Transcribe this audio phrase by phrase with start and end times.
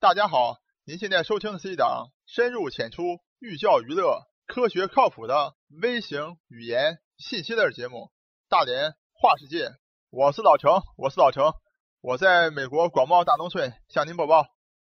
[0.00, 0.56] 大家好，
[0.86, 3.02] 您现在收听的是一档深入浅出、
[3.38, 7.96] 寓教于乐、科学靠谱的微型语言信息类节目
[8.48, 9.66] 《大连话世界》。
[10.08, 11.52] 我是老程，我是老程，
[12.00, 14.46] 我在美国广袤大农村向您播报。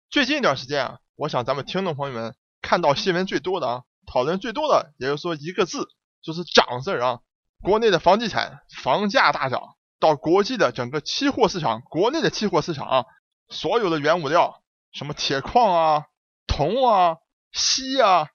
[0.09, 5.89] 最近一段时间啊，我想咱们听众朋友们看到新闻最多的啊，讨论最多的，也就是说一个字，
[6.23, 7.19] 就是涨字啊。
[7.61, 13.05] 国内的房地产房价大涨，到国际的整个期货市场，国内的期货市场啊，
[13.49, 14.62] 所有的原物料，
[14.93, 16.05] 什么铁矿啊、
[16.47, 17.17] 铜啊、
[17.51, 18.27] 锡啊、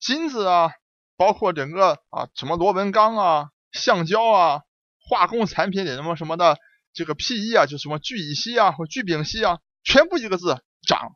[0.00, 0.72] 金子啊，
[1.16, 4.62] 包括整个啊什么螺纹钢啊、橡胶啊、
[4.98, 6.58] 化工产品里什么什么的
[6.92, 11.12] 这个 PE 啊，就什么聚乙烯啊或聚丙烯啊，全部一个字涨。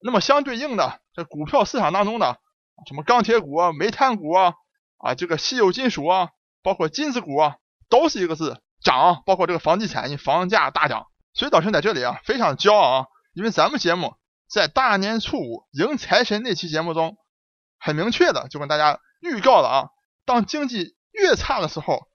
[0.00, 2.38] 那么相对应的，在股票市场当中的
[2.86, 4.54] 什么钢铁股啊、煤炭股啊
[4.98, 6.30] 啊，这个稀有金属啊。
[6.62, 7.56] 包括金子股啊，
[7.88, 14.14] 都是一个字涨，包括这个房地产，房价大涨，所以老陈在这里啊非常骄傲啊，因为咱们节目
[14.50, 17.16] 在大年初五迎财神那期节目中，
[17.78, 19.88] 很明确的就跟大家预告了啊，
[20.24, 22.08] 当经济越差的时候，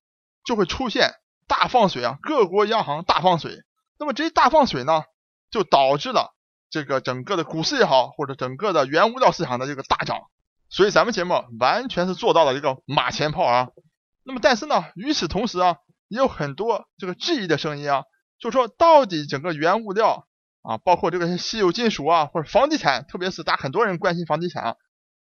[0.43, 1.13] 就会出现
[1.47, 3.63] 大放水啊，各国央行大放水，
[3.97, 5.03] 那么这一大放水呢，
[5.49, 6.35] 就导致了
[6.69, 10.23] 这个整个的股市也好，或者整个的原物料市场的这个大涨，
[10.69, 13.69] 所以咱们节目完全是做到了一个马前炮啊。
[14.23, 15.77] 那么，但是呢，与此同时啊，
[16.09, 18.03] 也有很多这个质疑的声音啊，
[18.39, 20.27] 就说到底整个原物料
[20.67, 24.75] 啊，包括这个稀有金属啊，或者房地产，特别是大很多人关心房地产啊，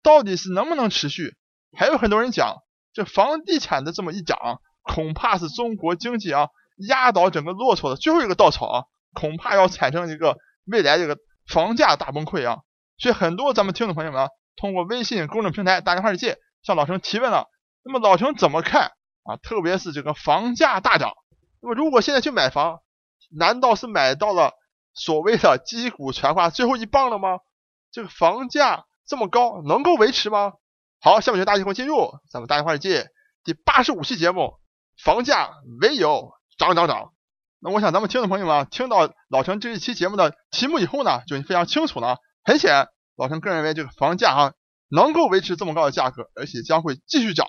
[0.03, 1.35] 到底是能不能持续？
[1.77, 2.57] 还有很多人讲，
[2.93, 6.49] 这房地产的这么一涨，恐怕是中国经济啊
[6.87, 12.59] 压倒整个骆驼的最后一个稻草啊，恐怕要产生一个未来这个房价大崩溃啊。
[12.97, 17.47] 所以很多咱们听众朋友们啊，通过微信公众平台“大电话世界”向老陈提问了。
[17.83, 18.91] 那么老陈怎么看
[19.23, 19.37] 啊？
[19.37, 21.13] 特别是这个房价大涨，
[21.61, 22.81] 那么如果现在去买房，
[23.35, 24.51] 难道是买到了
[24.93, 27.39] 所谓的击鼓传花最后一棒了吗？
[27.91, 30.53] 这个房价这么高，能够维持吗？
[30.99, 33.09] 好，下面就大家伙进入咱们大电话世界
[33.43, 34.59] 第八十五期节目，
[35.03, 35.49] 房价
[35.81, 37.11] 唯有涨涨涨。
[37.59, 42.17] 那我想咱们听众朋友们听到老陈这一期节目的题目以后呢，就非常清楚了。
[42.43, 44.53] 很显然，老陈个人认为这个房价哈
[44.89, 47.47] 能够维持这么高的价格，而且将会继续涨。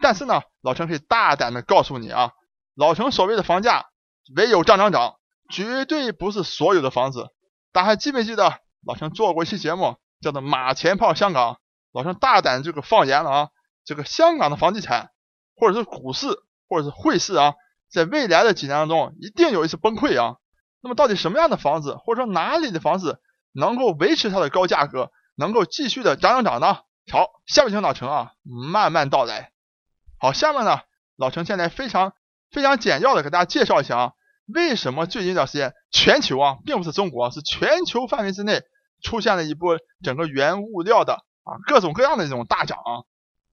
[0.00, 2.30] 但是呢，老陈可以大胆的告诉你啊，
[2.74, 3.86] 老陈所谓的房价
[4.36, 5.16] 唯有涨涨涨，
[5.50, 7.28] 绝对不是所有的房子。
[7.72, 11.58] 大家还记不记得老陈做过一期节目，叫做“马前炮香港”。
[11.92, 13.48] 老陈大胆这个放言了啊，
[13.84, 15.10] 这个香港的房地产
[15.56, 16.26] 或者是股市
[16.68, 17.54] 或者是汇市啊，
[17.90, 20.36] 在未来的几年当中一定有一次崩溃啊。
[20.80, 23.20] 那么到底什么样的房子，或者说哪里的房子
[23.52, 26.80] 能够维持它的高价格，能够继续的涨涨涨呢？
[27.10, 29.52] 好，下面请老陈啊慢慢道来。
[30.18, 30.80] 好，下面呢，
[31.16, 32.12] 老陈现在非常
[32.50, 34.12] 非常简要的给大家介绍一下啊，
[34.46, 38.62] 为什么最近一段时间全球啊，并不是中国，是全球范围之内
[39.02, 42.78] 出现了一波整个原物料的啊各种各样的这种大涨。
[42.78, 43.04] 啊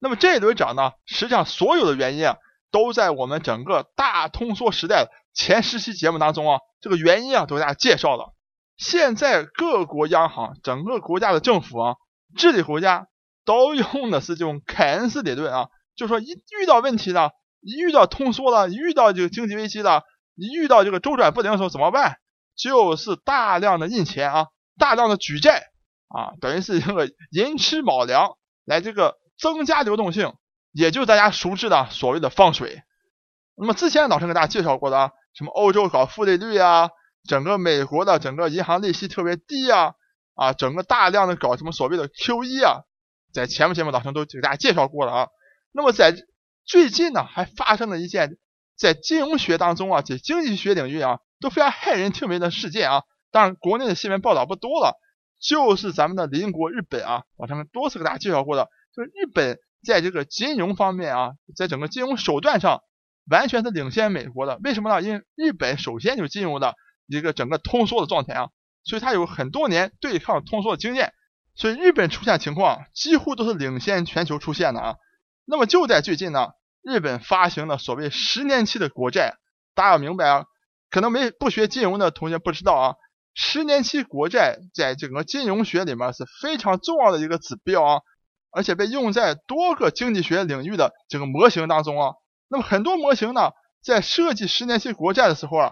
[0.04, 2.38] 那么这一轮涨呢，实际上所有的原因啊，
[2.72, 8.34] 都在我们整个大通缩时代前十期节目当中啊，这个原因啊都给大家介绍了。
[8.78, 11.96] 现在各国央行、整个国家的政府啊，
[12.36, 13.10] 治理国家
[13.46, 15.68] 都用的是这种凯恩斯理论啊。
[15.96, 17.30] 就是说一遇到问题了，
[17.62, 20.02] 一遇到通缩了，一遇到这个经济危机了，
[20.42, 22.18] 一遇到这个周转不灵的时候怎么办？
[22.56, 24.48] 就是大量的印钱啊，
[24.78, 25.72] 大量的举债
[26.08, 30.34] 啊，等于是这个寅吃卯粮来这个增加流动性，
[30.72, 32.82] 也就是大家熟知的所谓的放水。
[33.56, 36.90] 那么之前老陈给大家介绍过的啊，什么欧洲搞负利率啊，
[37.28, 39.94] 整个美国的整个银行利息特别低啊，
[40.34, 42.82] 啊，整个大量的搞什么所谓的 QE 啊，
[43.32, 45.28] 在前面节目老陈都给大家介绍过了啊。
[45.72, 46.16] 那么在
[46.66, 48.38] 最近呢，还发生了一件
[48.76, 53.04] 在金融学当中啊，在经济学领域啊，都非常骇人听闻的事件啊。
[53.32, 55.00] 当然，国内的新闻报道不多了，
[55.40, 62.82] 就是咱们的邻国日本啊，我上面多次给大家介绍过的，就是日本在这个金融方面啊，在整个金融手段上
[63.30, 64.60] 完全是领先美国的。
[64.64, 65.02] 为什么呢？
[65.02, 66.76] 因为日本首先就进入的
[67.08, 68.50] 一个整个通缩的状态啊，
[68.84, 71.14] 所以它有很多年对抗通缩的经验，
[71.56, 74.96] 所以日本出现情况几乎都是领先全球出现的啊。
[75.46, 76.50] 那么就在最近呢，
[76.82, 79.38] 日本发行了所谓十年期的国债。
[79.74, 80.46] 大家要明白啊，
[80.90, 82.96] 可能没不学金融的同学不知道啊，
[83.34, 88.02] 十年期国债在整个金融学里面是非常重要的一个指标啊，
[88.52, 92.14] 而且被用在多个经济学领域的这个模型当中啊。
[92.50, 93.52] 那么很多模型呢，
[93.82, 95.72] 在设计十年期国债的时候啊，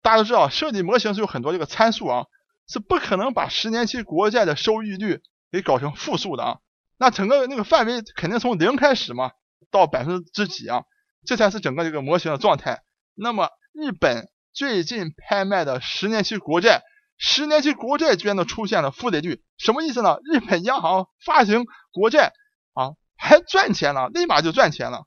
[0.00, 2.24] 大家都知道，设计模型是有很多这个参数啊，
[2.66, 5.20] 是不可能把十年期国债的收益率
[5.52, 6.58] 给搞成负数的啊。
[6.96, 9.32] 那整个那个范围肯定从零开始嘛，
[9.70, 10.82] 到百分之几啊？
[11.26, 12.82] 这才是整个这个模型的状态。
[13.14, 16.82] 那么日本最近拍卖的十年期国债
[17.16, 20.18] 十年期国债居然都出现了负利率，什么意思呢？
[20.24, 22.32] 日本央行发行国债
[22.74, 25.04] 啊，还赚钱了，立马就赚钱了。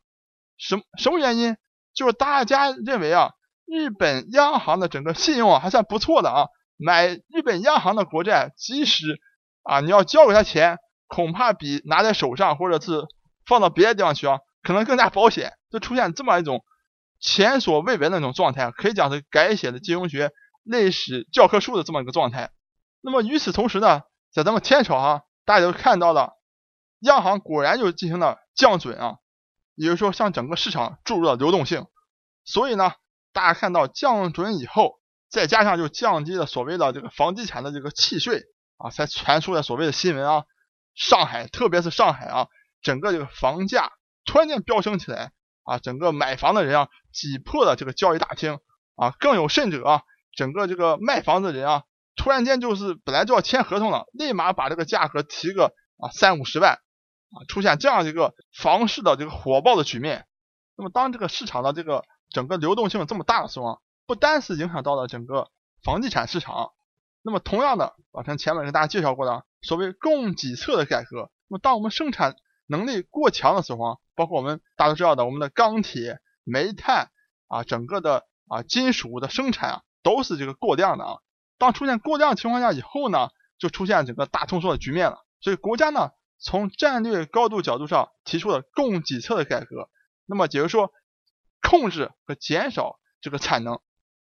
[0.58, 1.58] 什什么原因？
[1.94, 3.32] 就是大家认为啊，
[3.66, 9.20] 日本央行的整个信用啊还算不错的啊，买日本央行的国债，即使
[9.64, 10.78] 啊你要交给他钱，
[11.08, 13.04] 恐怕比拿在手上或者是
[13.46, 15.54] 放到别的地方去啊，可能更加保险。
[15.70, 16.64] 就出现这么一种
[17.20, 20.32] 前所未闻的那种状态，可以讲是改写的金融学
[20.64, 22.52] 历史教科书的这么一个状态。
[23.02, 26.34] 那么与此同时呢，在咱们天朝啊，大家都看到了，
[27.00, 29.16] 央行果然就进行了降准啊。
[29.76, 31.86] 也就是说，向整个市场注入了流动性，
[32.46, 32.94] 所以呢，
[33.32, 34.96] 大家看到降准以后，
[35.30, 38.42] 再加上就降低了所谓的这个房地产的这个契税
[38.78, 40.46] 啊，才传出了所谓的新闻啊，
[40.96, 42.48] 上海特别是上海啊，
[42.82, 43.92] 整个这个房价
[44.28, 45.32] 突然间飙升起来
[45.64, 48.60] 啊，整个买房的人啊挤破了这个交易大厅
[48.96, 50.02] 啊，更有甚者啊，
[50.36, 51.84] 整个这个卖房子的人啊，
[52.16, 56.80] 突然间就是本来就要签合同了，立马把这个价格提个啊三五十万。
[57.30, 60.26] 啊，出现这样一个房市的这个火爆的局面，
[60.78, 65.52] 那么当这个市场的这个整个流动性这么大的时候，不单是影响到了整个
[65.84, 66.72] 房地产市场，
[67.22, 77.12] 那么同样的，老陈前面跟大家介绍过的所谓供给侧的改革，那么当我们生产能力过强的时候啊，包括我们大家都知道的，我们的钢铁、煤炭
[77.48, 81.18] 啊，整个的啊金属的生产啊，都是这个过量的啊。
[81.58, 85.24] 当出现过量情况下以后呢，就出现整个大通缩的局面了。
[85.40, 86.12] 所以国家呢。
[86.40, 89.90] 从战略高度角度上提出了供给侧的改革，
[90.28, 90.92] 那么也就是说，
[91.64, 93.80] 控制和减少这个产能。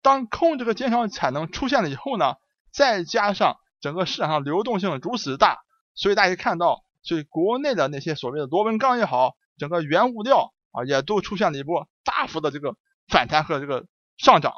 [0.02, 2.36] 当控制和减少产能出现了以后呢，
[2.70, 5.64] 再加上整个市场上流动性如此大，
[5.96, 12.76] 所以大家看到，所以国内的那些所谓的螺纹钢也好，整个原物料啊，也都出现了一波大幅的这个
[13.08, 13.86] 反弹和这个
[14.16, 14.52] 上涨。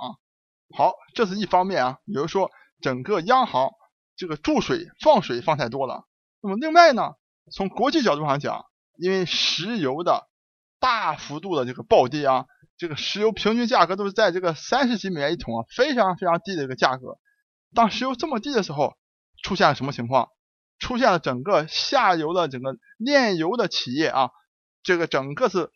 [0.77, 2.51] 好，这是一方面啊，比如说
[2.81, 3.71] 整个央行
[4.17, 6.05] 这个注水放水放太多了。
[6.41, 7.15] 那么另外呢？
[7.51, 8.67] 从国际角度上讲，
[8.99, 10.29] 因为石油的
[10.79, 12.45] 大幅度的这个暴跌啊，
[12.77, 17.19] 这个石油平均价格都是在这个三十几美元一桶啊，非常非常低的一个价格。
[17.75, 18.99] 当石油这么低的时候，
[19.43, 20.29] 出现了什么情况？
[20.79, 24.31] 出现了整个下游的整个炼油的企业啊，
[24.83, 25.71] 这个整个是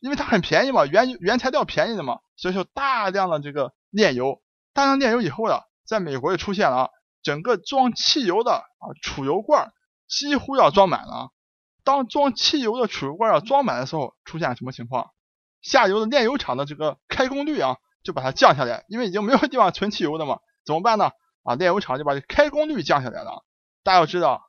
[0.00, 6.90] 因为它很便宜嘛，原原材料便宜的嘛，所以说大量的这个炼油，大量炼油以后呢，在美国也出现了啊，
[7.22, 9.72] 整个装汽油的啊储油罐。
[10.08, 11.30] 几乎要装满了。
[11.84, 15.10] 当装汽油的储油罐要装满的时候，出现什么情况？
[15.62, 20.40] 下游的炼油厂的这个开工率啊，就把它降下来，因为已经没有地方存汽油的嘛。
[20.66, 21.12] 怎么办呢？
[21.44, 23.42] 啊，炼油厂就把这开工率降下来了。
[23.82, 24.42] 大家要知道，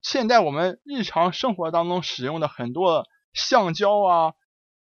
[0.00, 4.32] 现在我们日常生活当中使用的很多橡胶啊，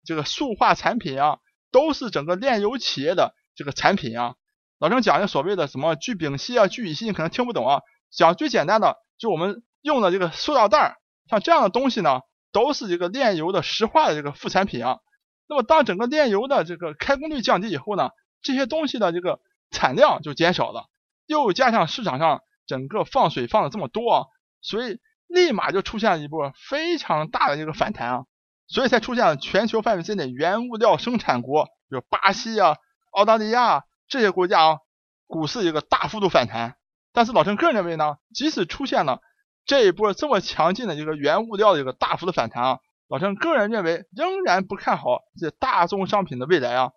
[0.04, 1.38] 这个塑化产品啊，
[1.70, 4.34] 都是整个炼油企业的这个产品啊。
[4.78, 7.82] 老郑讲的所谓的什么聚丙烯啊、聚乙烯，你可能听不懂啊。
[8.10, 9.62] 讲最简单的，就我们。
[9.82, 10.96] 用的这个塑料袋儿，
[11.30, 14.98] 像这样的东西呢，都是这个炼油的石化的这个副产品啊。
[15.46, 18.10] 那么当整个炼油的这个开工率降低以后呢，
[18.42, 19.38] 这些东西的这个
[19.70, 20.86] 产量就减少了，
[21.26, 24.24] 又加上市场上整个放水放的这么多啊，
[24.60, 28.25] 所以立马就出现了一波非常大的一个反弹啊，
[28.67, 32.76] 所以才出现了全球范围之内原物料生产国，比如巴西啊、
[33.12, 34.78] 澳大利亚这些国家啊，
[35.26, 36.76] 股市一个大幅度反弹。
[37.12, 39.20] 但是老陈个人认为呢，即使出现了
[39.64, 42.78] 这一波这么强劲的一个原物料的一个大幅的反弹啊，
[43.09, 46.90] 老陈个人认为仍然不看好这大宗商品的未来啊。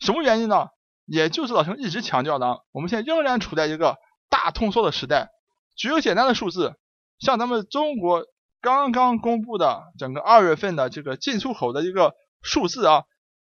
[0.00, 0.68] 什么原因呢？
[1.04, 3.96] 也就是老陈一直强调的，我们现在仍然处在一个
[4.28, 5.30] 大通缩的时代。
[5.74, 6.76] 举个简单的数字，
[7.18, 8.24] 像咱们中国
[8.60, 13.04] 刚刚公布的整个二月份的这个进出口的一个数字啊，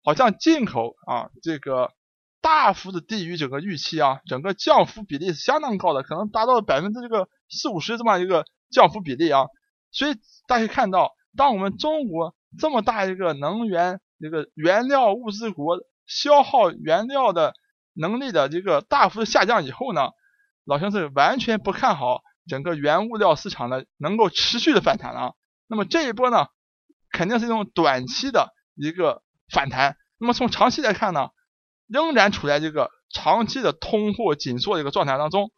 [0.04, 1.92] 好像进口啊这个
[2.40, 8.44] 大幅的低于整个预期啊，整个降幅比例是相当高的，可能达到了百分之这个四五十这么一个。
[8.68, 9.46] 降幅比例啊，
[9.92, 10.16] 所以
[10.48, 17.54] 大家看到，当我们中国这么大一个能源这个原料物资国，消耗原料的
[17.92, 20.10] 能力的这个大幅的下降以后呢，
[20.64, 25.34] 老陈是完全不看好整个原物料市场呢能够持续的反弹了。
[25.66, 26.46] 那么这一波呢，
[27.10, 29.96] 肯定是一种短期的一个反弹。
[30.18, 31.30] 那么从长期来看呢，
[31.86, 35.50] 仍然处在这个长期的通货紧缩的一个状态当中。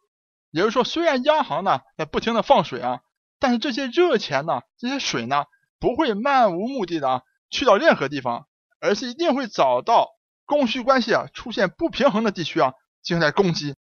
[0.51, 3.01] 也就是说，虽然央行呢在不停的放水啊，
[3.37, 5.45] 但是这些热钱呢，这些水呢，
[5.79, 8.47] 不会漫无目的的去到任何地方，
[8.79, 10.07] 而是一定会找到
[10.45, 13.75] 供需关系啊出现不平衡的地区啊进行来攻击。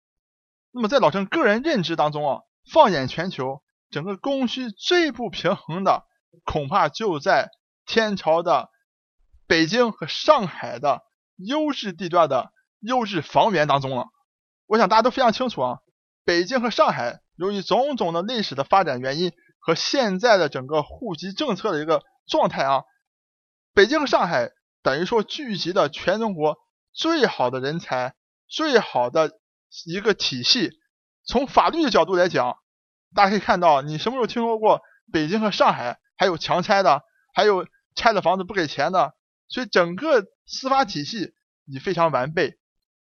[0.70, 6.04] 那么在老陈个人认知当中啊，放眼全球，整个供需最不平衡的，
[6.44, 7.50] 恐怕就在
[7.86, 8.68] 天朝的
[9.46, 11.02] 北京和上海的
[11.36, 14.06] 优质地段的优质房源当中了。
[14.66, 15.78] 我想大家都非常清楚啊。
[16.24, 22.82] 北京和上海由于种种的历史的发展原因和现在的整个户籍政策的一个状态啊，
[23.72, 24.50] 北京和上海
[24.82, 26.58] 等于说聚集了全中国
[26.92, 28.14] 最好的人才、
[28.46, 29.32] 最好的
[29.86, 30.72] 一个体系。
[31.28, 32.56] 从法律的角度来讲，
[33.14, 34.80] 大家可以看到，你什么时候听说过
[35.12, 37.02] 北京和上海还有强拆的，
[37.34, 39.14] 还有拆了房子不给钱的？
[39.46, 41.34] 所以整个司法体系
[41.66, 42.58] 已非常完备。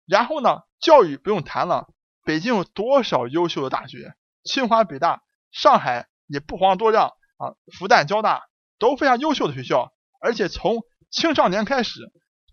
[0.06, 1.86] 然后呢，教育不用谈了，
[2.24, 4.14] 北京有多少优秀的大学？
[4.42, 8.44] 清华、北大，上海也不遑多让啊，复旦、交大
[8.78, 9.92] 都非常优秀的学校。
[10.18, 12.00] 而且从青少年开始，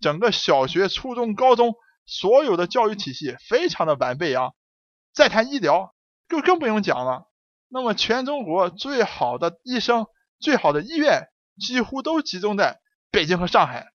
[0.02, 1.74] 整个小学、初中、高中
[2.04, 4.50] 所有的教育体系非常的完备啊。
[5.12, 5.94] 再谈医疗，
[6.28, 7.28] 就更不用讲了。
[7.68, 10.06] 那么全中国最好的医生、
[10.38, 11.28] 最好的医院，
[11.58, 13.92] 几乎都集中在北京和上海。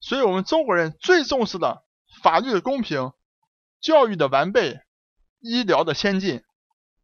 [0.00, 1.84] 所以，我们中国人最重视的
[2.22, 3.12] 法律的公平、
[3.80, 4.80] 教育的完备、
[5.40, 6.42] 医疗的先进，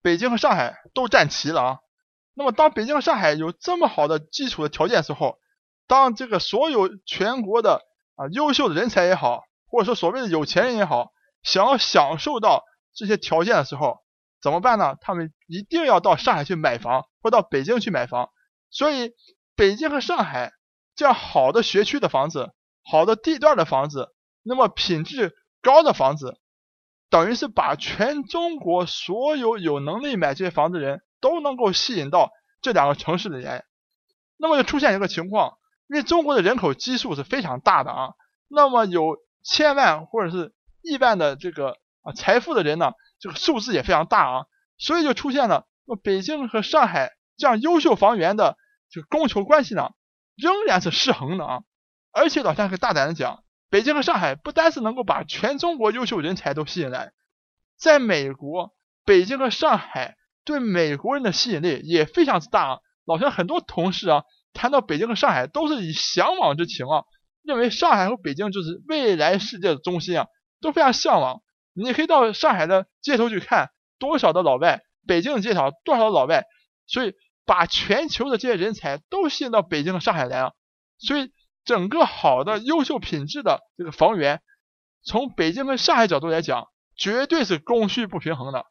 [0.03, 1.79] 北京和上海都占齐了啊。
[2.35, 5.39] 那么，当北京和上海有这么好的基础的条件时候，
[5.87, 7.83] 当这个所有全国的
[8.17, 12.65] 啊优秀的人才也好，或者说所谓的有钱人也好，想要享受到。
[13.01, 14.01] 这些条件的时候
[14.43, 14.95] 怎么办呢？
[15.01, 18.29] 他们一定要到上海去买房，或到北京去买房。
[18.69, 19.15] 所以，
[19.57, 20.53] 北京和上海
[20.95, 22.53] 这样好的学区的房子、
[22.85, 26.39] 好的地段的房子，那么品质高的房子，
[27.09, 32.31] 等于是把全中国所有有能力买这些房子的人都能够吸引到
[32.61, 33.65] 这两个城市里来。
[34.37, 35.57] 那么就出现一个情况，
[35.89, 38.11] 因为中国的人口基数是非常大的啊，
[38.47, 40.53] 那么有千万或者是
[40.83, 41.80] 亿万的这个。
[42.03, 44.45] 啊，财富的人呢，这个数字也非常大啊，
[44.79, 45.67] 所以就出现了，
[46.03, 48.57] 北京和上海这样优秀房源的
[48.91, 49.91] 这个供求关系呢，
[50.37, 51.61] 仍然是失衡的啊。
[52.13, 57.13] 而且老乡可以大胆的讲，北京和上海不单是能够把全中国优秀人才都吸引来，
[57.79, 62.79] 在美国，北京和上海对美国人的吸引力也非常之大啊。
[63.05, 67.05] 老乡很多同事啊，谈到北京和上海都是以向往之情啊，
[67.43, 70.27] 认为上海和北京就是未来世界的中心啊，
[70.61, 71.43] 都非常向往。
[71.73, 76.45] 你可以到上海的街头去看多少的老外，北京的街头多少的老外，
[76.87, 80.55] 所以把全球的这些人才都吸引到北京和上海来了。
[80.99, 81.33] 所以
[81.65, 84.43] 整个好的优秀品质的这个房源，
[85.03, 88.67] 从北京跟上海角度来讲，绝对是供需不平衡的。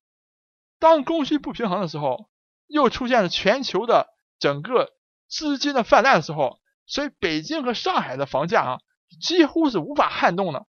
[0.79, 2.29] 当供需不平衡的时候，
[2.68, 4.08] 又出现了全球的
[4.39, 4.91] 整个
[5.27, 8.79] 资金的泛滥的时候，所以北京和上海的房价啊，
[9.22, 10.65] 几乎是无法撼动的，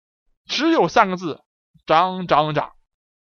[0.46, 1.42] 只有三个字。
[1.86, 2.72] 涨涨涨，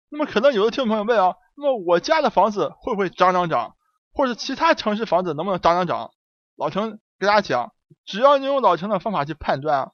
[0.08, 3.76] 那么可能有的听众朋友问啊，那么我家的房子会不会涨涨涨，
[4.12, 6.10] 或者其他城市房子能不能涨涨涨？
[6.56, 7.72] 老陈给大家讲，
[8.04, 9.92] 只要你用老陈的方法去判断啊，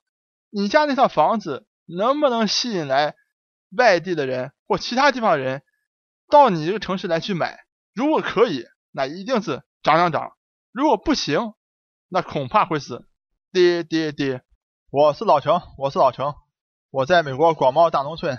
[0.51, 3.15] 你家那套房子能不能吸引来
[3.77, 5.63] 外地的人或其他地方的人
[6.31, 7.65] 到你这个城市来去买？
[7.93, 10.31] 如果可以，那一定是涨涨涨；
[10.73, 11.53] 如果不行，
[12.09, 13.07] 那恐怕会是
[13.53, 14.43] 跌跌跌。
[14.91, 16.35] 我是老程，我是老程，
[16.91, 18.39] 我在美国广袤大农村。